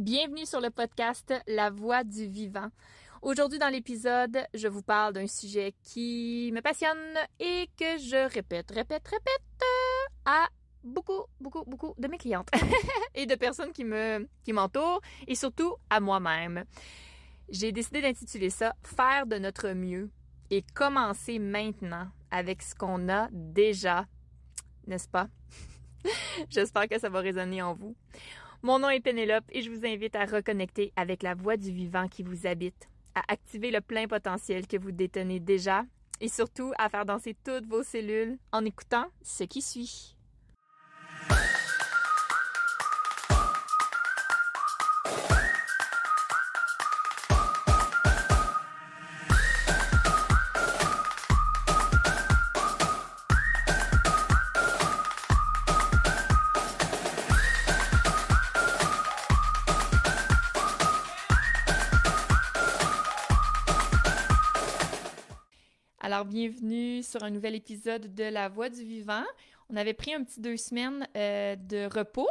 [0.00, 2.70] Bienvenue sur le podcast La Voix du Vivant.
[3.20, 6.96] Aujourd'hui dans l'épisode, je vous parle d'un sujet qui me passionne
[7.38, 9.62] et que je répète, répète, répète
[10.24, 10.48] à
[10.82, 12.48] beaucoup, beaucoup, beaucoup de mes clientes
[13.14, 16.64] et de personnes qui me, qui m'entourent et surtout à moi-même.
[17.50, 20.08] J'ai décidé d'intituler ça Faire de notre mieux
[20.48, 24.06] et commencer maintenant avec ce qu'on a déjà,
[24.86, 25.28] n'est-ce pas?
[26.48, 27.94] J'espère que ça va résonner en vous.
[28.62, 32.08] Mon nom est Pénélope et je vous invite à reconnecter avec la voix du vivant
[32.08, 35.84] qui vous habite, à activer le plein potentiel que vous détenez déjà
[36.20, 40.14] et surtout à faire danser toutes vos cellules en écoutant ce qui suit.
[66.26, 69.24] Bienvenue sur un nouvel épisode de La Voix du Vivant.
[69.70, 72.28] On avait pris un petit deux semaines euh, de repos.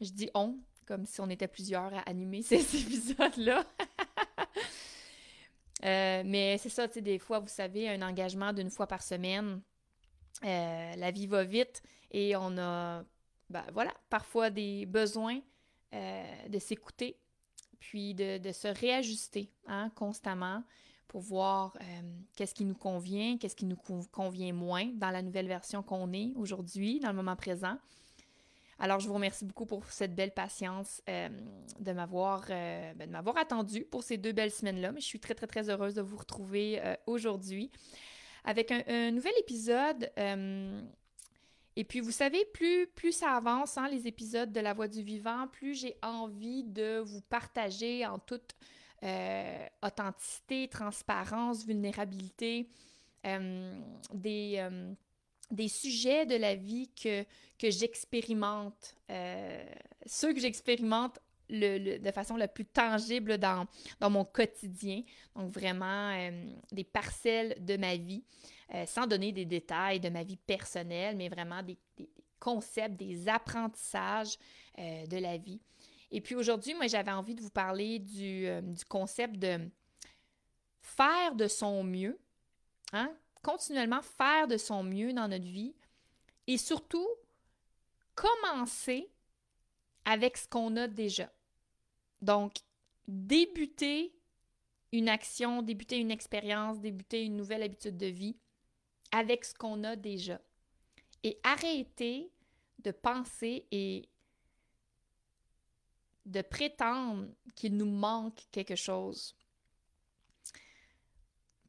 [0.00, 0.56] Je dis on,
[0.86, 3.64] comme si on était plusieurs à animer ces épisodes-là.
[5.84, 9.60] Euh, mais c'est ça, tu des fois, vous savez, un engagement d'une fois par semaine,
[10.42, 13.04] euh, la vie va vite et on a,
[13.50, 15.38] ben, voilà, parfois des besoins
[15.92, 17.18] de s'écouter,
[17.78, 20.64] puis de, de, se réajuster hein, constamment
[21.08, 21.84] pour voir euh,
[22.36, 23.76] qu'est-ce qui nous convient, qu'est-ce qui nous
[24.12, 27.76] convient moins dans la nouvelle version qu'on est aujourd'hui, dans le moment présent.
[28.78, 31.28] Alors, je vous remercie beaucoup pour cette belle patience euh,
[31.80, 34.92] de m'avoir euh, ben, de m'avoir attendu pour ces deux belles semaines-là.
[34.92, 37.70] Mais je suis très, très, très heureuse de vous retrouver aujourd'hui
[38.44, 40.12] avec un, nouvel épisode.
[41.76, 45.02] et puis, vous savez, plus, plus ça avance, hein, les épisodes de La Voix du
[45.02, 48.54] Vivant, plus j'ai envie de vous partager en toute
[49.02, 52.66] euh, authenticité, transparence, vulnérabilité,
[53.26, 53.78] euh,
[54.14, 54.94] des, euh,
[55.50, 57.22] des sujets de la vie que,
[57.58, 58.96] que j'expérimente,
[60.06, 61.18] ceux que j'expérimente
[61.50, 63.66] le, de façon la plus tangible dans,
[64.00, 65.02] dans mon quotidien.
[65.34, 66.30] Donc vraiment
[66.72, 68.24] des parcelles de ma vie,
[68.86, 72.08] sans donner des détails de ma vie personnelle, mais vraiment des, des
[72.40, 74.38] concepts, des apprentissages
[74.76, 75.60] de la vie.
[76.10, 79.68] Et puis aujourd'hui, moi, j'avais envie de vous parler du, euh, concept de
[80.80, 82.18] faire de son mieux,
[82.92, 83.12] hein?
[83.42, 85.74] continuellement faire de son mieux dans notre vie
[86.46, 87.08] et surtout
[88.14, 89.10] commencer
[90.04, 91.30] avec ce qu'on a déjà.
[92.22, 92.54] Donc,
[93.06, 94.14] débuter
[94.92, 98.36] une action, débuter une expérience, débuter une nouvelle habitude de vie
[99.12, 100.40] avec ce qu'on a déjà.
[101.22, 102.30] Et arrêter
[102.78, 104.08] de penser et
[106.26, 109.34] de prétendre qu'il nous manque quelque chose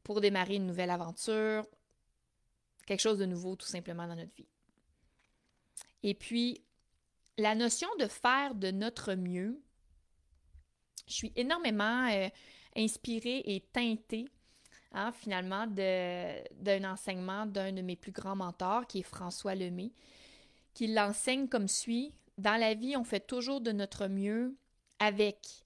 [0.02, 1.66] pour démarrer une nouvelle aventure,
[2.86, 4.48] quelque chose de nouveau tout simplement dans notre vie.
[6.02, 6.64] Et puis,
[7.36, 9.62] la notion de faire de notre mieux,
[11.06, 12.28] je suis énormément euh,
[12.76, 14.26] inspirée et teintée
[14.92, 19.92] hein, finalement d'un enseignement d'un de mes plus grands mentors qui est François Lemay,
[20.74, 24.56] qui l'enseigne comme suit dans la vie, on fait toujours de notre mieux
[24.98, 25.64] avec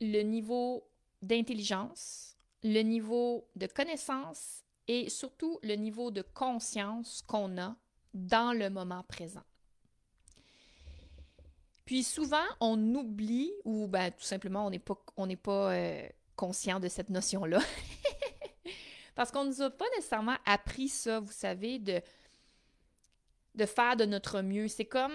[0.00, 0.88] le niveau
[1.20, 7.76] d'intelligence, le niveau de connaissance et surtout le niveau de conscience qu'on a
[8.14, 9.42] dans le moment présent.
[11.84, 14.66] Puis souvent, on oublie ou ben, tout simplement,
[15.16, 17.60] on n'est pas, euh, conscient de cette notion-là.
[19.14, 22.00] Parce qu'on ne nous a pas nécessairement appris ça, vous savez, de,
[23.54, 24.68] de faire de notre mieux.
[24.68, 25.12] C'est comme,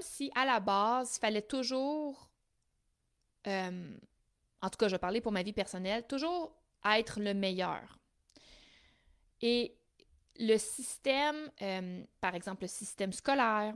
[0.00, 2.30] si à la base, il fallait toujours,
[3.46, 3.96] euh,
[4.62, 6.52] en tout cas, je vais parler pour ma vie personnelle, toujours
[6.84, 7.98] être le meilleur.
[9.40, 9.76] Et
[10.38, 13.74] le système, euh, par exemple, le système scolaire,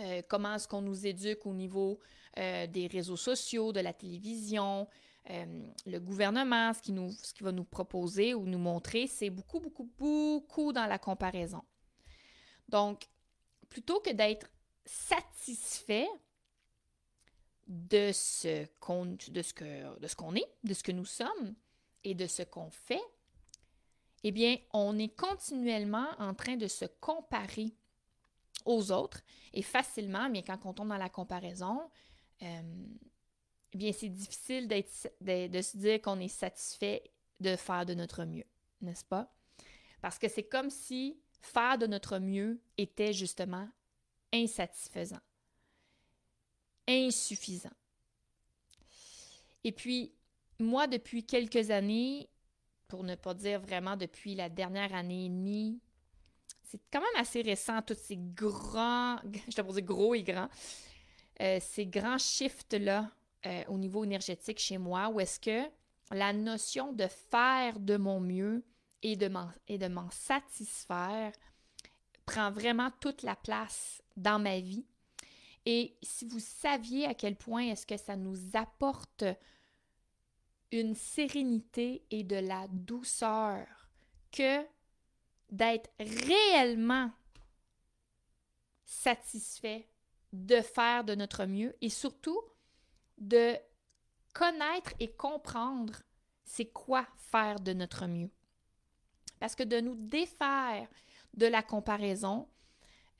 [0.00, 2.00] euh, comment est-ce qu'on nous éduque au niveau
[2.36, 4.88] des réseaux sociaux, de la télévision,
[5.28, 10.86] le gouvernement, ce qui va nous proposer ou nous montrer, c'est beaucoup, beaucoup, beaucoup dans
[10.86, 11.62] la comparaison.
[12.68, 13.08] Donc,
[13.68, 14.48] plutôt que d'être
[14.84, 16.08] satisfait
[17.66, 19.28] de ce qu'on est,
[20.64, 21.54] de ce que nous sommes
[22.04, 23.02] et de ce qu'on fait,
[24.22, 27.74] eh bien, on est continuellement en train de se comparer
[28.64, 29.20] aux autres
[29.52, 31.90] et facilement, mais quand on tombe dans la comparaison,
[32.42, 32.62] euh,
[33.72, 37.02] eh bien, c'est difficile de se dire qu'on est satisfait
[37.40, 38.46] de faire de notre mieux,
[38.80, 39.30] n'est-ce pas?
[40.00, 43.68] Parce que c'est comme si faire de notre mieux était justement
[44.32, 45.20] insatisfaisant,
[46.88, 47.72] insuffisant.
[49.62, 50.12] Et puis,
[50.58, 52.28] moi, depuis quelques années,
[52.88, 55.80] pour ne pas dire vraiment depuis la dernière année et demie,
[56.62, 59.18] c'est quand même assez récent, tous ces grands,
[59.48, 60.48] je te dire gros et grands,
[61.40, 63.10] euh, ces grands shifts-là
[63.46, 65.68] euh, au niveau énergétique chez moi, où est-ce que
[66.10, 68.64] la notion de faire de mon mieux
[69.04, 71.32] et de m'en satisfaire
[72.26, 74.86] prend vraiment toute la place dans ma vie.
[75.66, 79.24] Et si vous saviez à quel point est-ce que ça nous apporte
[80.72, 83.66] une sérénité et de la douceur
[84.32, 84.64] que
[85.50, 87.12] d'être réellement
[88.84, 89.88] satisfait
[90.32, 92.40] de faire de notre mieux et surtout
[93.18, 93.54] de
[94.34, 96.02] connaître et comprendre
[96.44, 98.30] c'est quoi faire de notre mieux.
[99.44, 100.88] Parce que de nous défaire
[101.34, 102.48] de la comparaison,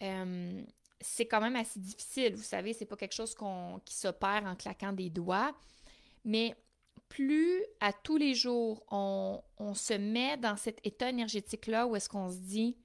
[0.03, 0.65] euh,
[0.99, 2.35] c'est quand même assez difficile.
[2.35, 3.35] Vous savez, c'est pas quelque chose
[3.85, 5.55] qui s'opère en claquant des doigts.
[6.25, 6.57] Mais
[7.11, 9.43] plus à tous les jours on,
[9.75, 12.79] se met dans cet état énergétique-là où est-ce qu'on se dit,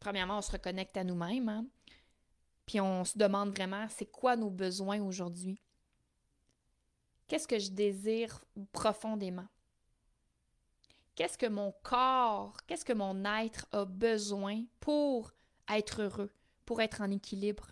[0.00, 1.66] premièrement, on se reconnecte à nous-mêmes, hein,
[2.64, 5.60] puis on se demande vraiment, c'est quoi nos besoins aujourd'hui?
[7.26, 8.42] Qu'est-ce que je désire
[8.72, 9.48] profondément?
[11.14, 15.32] Qu'est-ce que mon corps, qu'est-ce que mon être a besoin pour
[15.68, 16.32] être heureux,
[16.64, 17.68] pour être en équilibre?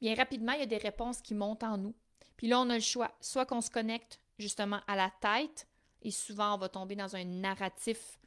[0.00, 1.94] Bien rapidement, il y a des réponses qui montent en nous.
[2.36, 3.12] Puis là, on a le choix.
[3.20, 5.68] Soit qu'on se connecte justement à la tête,
[6.02, 8.18] et souvent on va tomber dans un narratif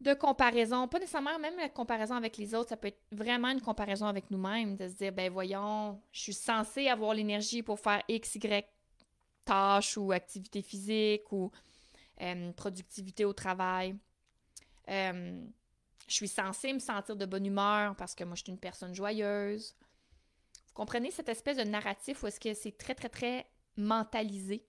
[0.00, 3.60] de comparaison, pas nécessairement même la comparaison avec les autres, ça peut être vraiment une
[3.60, 8.02] comparaison avec nous-mêmes, de se dire, ben voyons, je suis censé avoir l'énergie pour faire
[8.08, 8.66] X, Y
[9.44, 11.50] tâche ou activité physique ou
[12.20, 13.96] euh, productivité au travail.
[14.88, 15.44] Euh,
[16.06, 18.94] je suis censée me sentir de bonne humeur parce que moi, je suis une personne
[18.94, 19.74] joyeuse.
[20.66, 23.46] Vous comprenez cette espèce de narratif où est-ce que c'est très, très, très
[23.76, 24.66] mentalisé?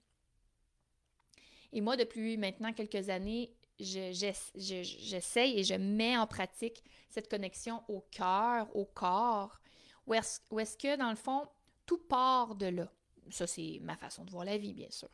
[1.73, 8.01] Et moi, depuis maintenant quelques années, j'essaye et je mets en pratique cette connexion au
[8.11, 9.59] cœur, au corps,
[10.05, 11.47] où est-ce que, dans le fond,
[11.85, 12.91] tout part de là.
[13.29, 15.09] Ça, c'est ma façon de voir la vie, bien sûr.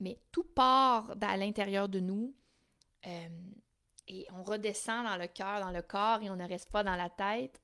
[0.00, 2.34] Mais tout part à l'intérieur de nous
[3.06, 3.28] euh,
[4.08, 6.96] et on redescend dans le cœur, dans le corps et on ne reste pas dans
[6.96, 7.60] la tête.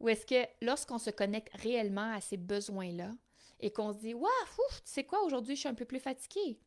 [0.00, 3.12] Ou est-ce que lorsqu'on se connecte réellement à ces besoins-là
[3.60, 4.30] et qu'on se dit Waouh,
[4.68, 6.60] tu sais quoi, aujourd'hui je suis un peu plus fatiguée.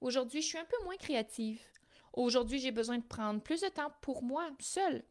[0.00, 1.60] Aujourd'hui je suis un peu moins créative.
[2.12, 5.04] Aujourd'hui j'ai besoin de prendre plus de temps pour moi, seule.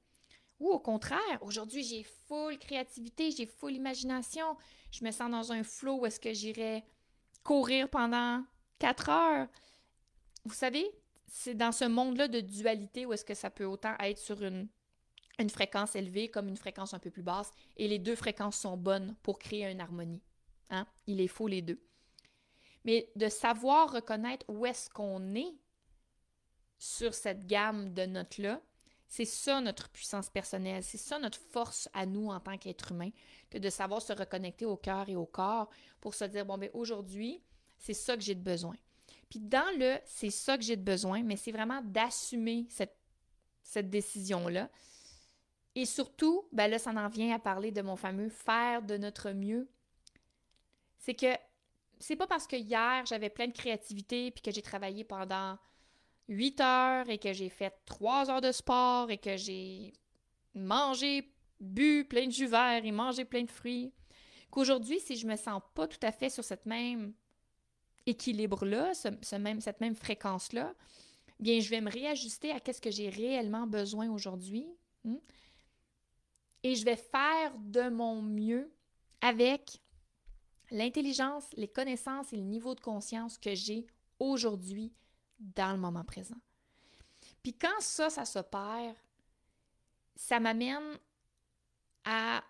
[0.60, 4.58] Ou au contraire, aujourd'hui j'ai full créativité, j'ai full imagination.
[4.92, 6.84] Je me sens dans un flow où est-ce que j'irais
[7.44, 8.44] courir pendant
[8.78, 9.48] quatre heures.
[10.46, 10.90] Vous savez,
[11.28, 14.68] c'est dans ce monde-là de dualité où est-ce que ça peut autant être sur une
[15.40, 18.78] une fréquence élevée comme une fréquence un peu plus basse, et les deux fréquences sont
[18.78, 20.22] bonnes pour créer une harmonie.
[20.70, 20.86] Hein?
[21.08, 21.82] Il est faux les deux.
[22.86, 25.56] Mais de savoir reconnaître où est-ce qu'on est
[26.78, 28.62] sur cette gamme de notes-là,
[29.10, 33.10] c'est ça notre puissance personnelle, c'est ça notre force à nous en tant qu'être humain,
[33.50, 35.70] que de savoir se reconnecter au cœur et au corps
[36.00, 37.42] pour se dire, bon, ben aujourd'hui,
[37.80, 38.76] c'est ça que j'ai de besoin.
[39.28, 44.70] Puis dans le c'est ça que j'ai de besoin, mais c'est vraiment d'assumer cette, décision-là,
[45.76, 49.32] et surtout, ben là, ça en vient à parler de mon fameux faire de notre
[49.32, 49.70] mieux.
[50.98, 51.36] C'est que
[52.00, 55.58] c'est pas parce que hier j'avais plein de créativité puis que j'ai travaillé pendant
[56.30, 59.94] 8 heures et que j'ai fait 3 heures de sport et que j'ai
[60.54, 63.92] mangé, bu plein de jus verts et mangé plein de fruits,
[64.50, 67.14] qu'aujourd'hui, si je me sens pas tout à fait sur cette même
[68.06, 70.74] équilibre-là, ce, même, cette même fréquence-là,
[71.40, 74.68] bien, je vais me réajuster à qu'est-ce que j'ai réellement besoin aujourd'hui.
[75.04, 75.18] Hmm?
[76.64, 78.72] et je vais faire de mon mieux
[79.22, 79.82] avec
[80.72, 83.88] l'intelligence, les connaissances et le niveau de conscience que j'ai
[84.20, 84.94] aujourd'hui
[85.40, 86.38] dans le moment présent.
[87.42, 88.96] Puis quand ça, ça s'opère,
[90.16, 91.00] ça m'amène
[92.04, 92.44] à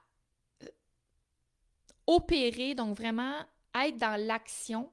[0.63, 0.67] euh,
[2.08, 4.91] opérer, donc vraiment être dans l'action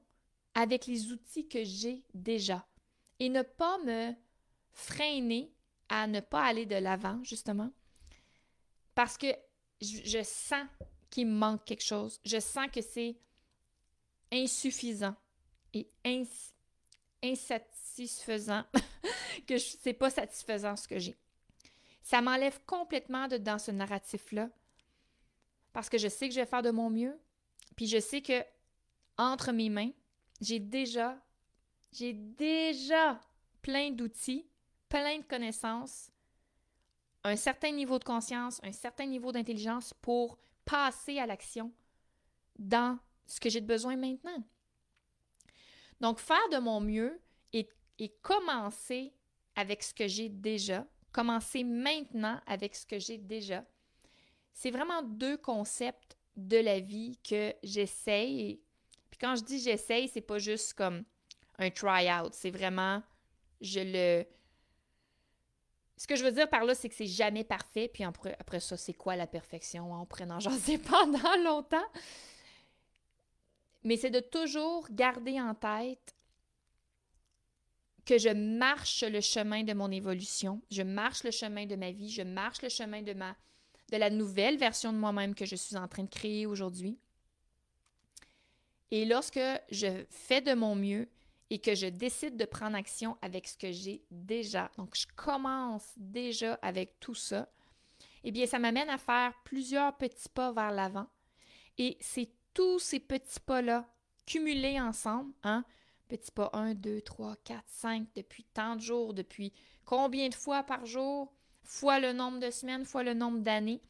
[0.53, 2.65] avec les outils que j'ai déjà
[3.19, 4.13] et ne pas me
[4.71, 5.51] freiner
[5.89, 7.71] à ne pas aller de l'avant, justement,
[8.93, 9.27] parce que
[9.81, 10.65] je, sens
[11.09, 12.19] qu'il me manque quelque chose.
[12.25, 13.17] Je sens que c'est
[14.31, 15.15] insuffisant
[15.73, 15.89] et
[17.99, 18.63] insatisfaisant,
[19.47, 21.17] que c'est pas satisfaisant ce que j'ai.
[22.01, 24.49] Ça m'enlève complètement de dans ce narratif-là
[25.73, 27.19] parce que je sais que je vais faire de mon mieux,
[27.75, 28.43] puis je sais que
[29.17, 29.91] entre mes mains,
[30.41, 31.21] j'ai déjà
[31.91, 33.19] j'ai déjà
[33.61, 34.47] plein d'outils,
[34.89, 36.11] plein de connaissances
[37.27, 41.71] un certain niveau de conscience, un certain niveau d'intelligence pour passer à l'action
[42.57, 44.43] dans ce que j'ai de besoin maintenant.
[45.99, 47.19] Donc, faire de mon mieux
[47.53, 47.67] et,
[47.99, 49.13] et commencer
[49.55, 53.65] avec ce que j'ai déjà, commencer maintenant avec ce que j'ai déjà,
[54.53, 58.61] c'est vraiment deux concepts de la vie que j'essaye.
[59.09, 61.03] Puis quand je dis j'essaye, c'est pas juste comme
[61.57, 63.01] un try-out, c'est vraiment
[63.61, 64.25] je le
[65.97, 67.89] ce que je veux dire par là, c'est que c'est jamais parfait.
[67.91, 69.91] Puis après, ça, c'est quoi la perfection?
[69.91, 71.87] On pourrait en jaser pendant longtemps?
[73.83, 76.15] Mais c'est de toujours garder en tête
[78.07, 82.09] que je marche le chemin de mon évolution, je marche le chemin de ma vie,
[82.09, 83.35] je marche le chemin de ma
[83.91, 86.97] de la nouvelle version de moi-même que je suis en train de créer aujourd'hui.
[88.91, 89.39] Et lorsque
[89.71, 91.09] je fais de mon mieux
[91.49, 95.93] et que je décide de prendre action avec ce que j'ai déjà, donc je commence
[95.95, 97.49] déjà avec tout ça,
[98.23, 101.07] eh bien, ça m'amène à faire plusieurs petits pas vers l'avant.
[101.77, 103.87] Et c'est tous ces petits pas-là
[104.25, 105.63] cumulés ensemble, hein,
[106.07, 109.53] petits pas 1, 2, 3, 4, 5, depuis tant de jours, depuis
[109.85, 111.33] combien de fois par jour,
[111.63, 113.81] fois le nombre de semaines, fois le nombre d'années,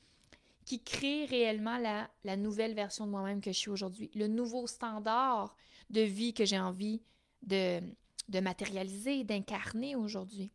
[0.65, 4.67] qui crée réellement la, la nouvelle version de moi-même que je suis aujourd'hui, le nouveau
[4.67, 5.55] standard
[5.89, 7.01] de vie que j'ai envie
[7.43, 7.79] de,
[8.27, 10.51] de matérialiser, d'incarner aujourd'hui.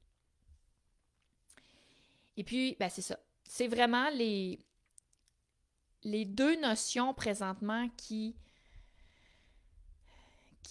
[2.36, 3.18] Et puis, ben c'est ça.
[3.44, 4.58] C'est vraiment les,
[6.04, 8.34] les deux notions présentement qui,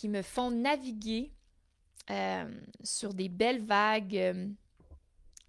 [0.01, 1.31] qui me font naviguer
[2.09, 2.51] euh,
[2.83, 4.47] sur des belles vagues euh,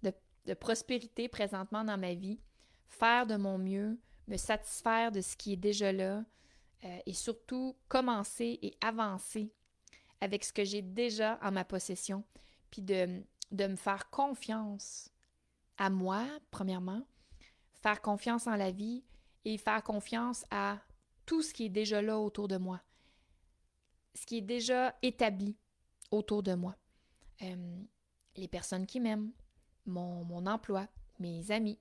[0.03, 2.39] de, prospérité présentement dans ma vie
[2.87, 6.23] faire de mon mieux, me satisfaire de ce qui est déjà là
[6.83, 9.51] euh, et surtout commencer et avancer
[10.21, 12.23] avec ce que j'ai déjà en ma possession,
[12.69, 15.09] puis de, de me faire confiance
[15.79, 17.01] à moi, premièrement,
[17.81, 19.03] faire confiance en la vie
[19.45, 20.77] et faire confiance à
[21.25, 22.83] tout ce qui est déjà là autour de moi,
[24.13, 25.57] ce qui est déjà établi
[26.11, 26.75] autour de moi.
[27.41, 27.83] Euh,
[28.35, 29.31] les personnes qui m'aiment,
[29.85, 30.87] mon, mon emploi,
[31.19, 31.79] mes amis,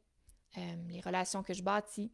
[0.59, 2.11] euh, les relations que je bâtis,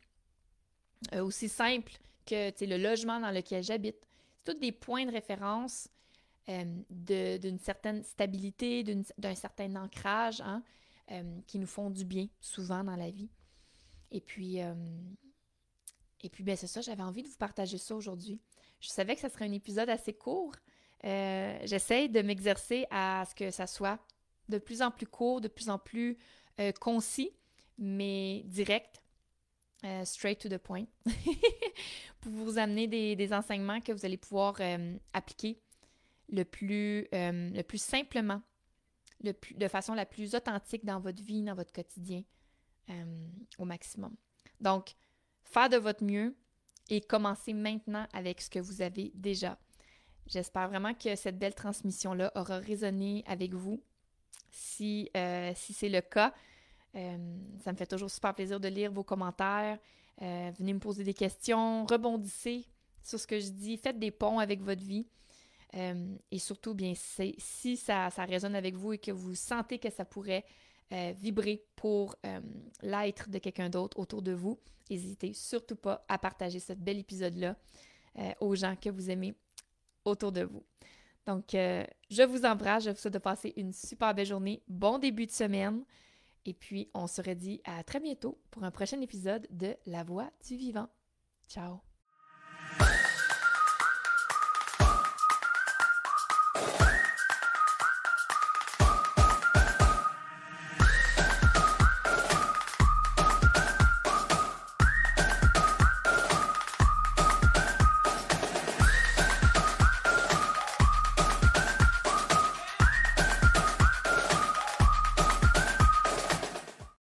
[1.14, 1.92] euh, aussi simple
[2.26, 4.06] que le logement dans lequel j'habite.
[4.36, 5.88] C'est tous des points de référence
[6.88, 8.82] d'une certaine stabilité,
[9.18, 10.62] d'un certain ancrage hein,
[11.46, 13.28] qui nous font du bien souvent dans la vie.
[14.10, 14.58] Et puis,
[16.22, 18.40] et puis ben, c'est ça, j'avais envie de vous partager ça aujourd'hui.
[18.80, 20.52] Je savais que ça serait un épisode assez court.
[21.02, 23.98] J'essaie de m'exercer à ce que ça soit
[24.48, 26.18] de plus en plus court, de plus en plus
[26.80, 27.32] concis
[27.78, 29.02] mais direct,
[29.84, 30.86] euh, straight to the point,
[32.20, 35.60] pour vous amener des, enseignements que vous allez pouvoir euh, appliquer
[36.28, 38.42] le plus, euh, le plus simplement,
[39.22, 42.22] le plus, de façon la plus authentique dans votre vie, dans votre quotidien,
[43.58, 44.16] au maximum.
[44.62, 44.94] Donc,
[45.50, 46.34] faire de votre mieux
[46.88, 49.58] et commencer maintenant avec ce que vous avez déjà.
[50.26, 53.82] J'espère vraiment que cette belle transmission-là aura résonné avec vous.
[54.50, 55.10] Si,
[55.54, 56.34] si c'est le cas,
[56.96, 59.78] euh, ça me fait toujours super plaisir de lire vos commentaires.
[60.22, 62.66] Euh, venez me poser des questions, rebondissez
[63.02, 65.06] sur ce que je dis, faites des ponts avec votre vie.
[65.74, 69.90] Euh, et surtout, bien, si ça, ça, résonne avec vous et que vous sentez que
[69.90, 70.44] ça pourrait
[70.90, 72.16] vibrer pour
[72.82, 74.58] l'être de quelqu'un d'autre autour de vous,
[74.90, 77.56] n'hésitez surtout pas à partager ce bel épisode-là
[78.40, 79.34] aux gens que vous aimez
[80.04, 80.64] autour de vous.
[81.26, 84.62] Donc, je vous embrasse, je vous souhaite de passer une super belle journée.
[84.66, 85.84] Bon début de semaine.
[86.46, 90.30] Et puis, on se redit à très bientôt pour un prochain épisode de La Voix
[90.46, 90.88] du Vivant.
[91.46, 91.87] Ciao!